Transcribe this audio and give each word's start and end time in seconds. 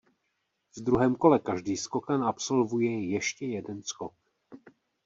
V 0.77 0.81
druhém 0.81 1.15
kole 1.15 1.39
každý 1.39 1.77
skokan 1.77 2.23
absolvuje 2.23 3.07
ještě 3.09 3.45
jeden 3.45 3.81
skok. 3.83 4.13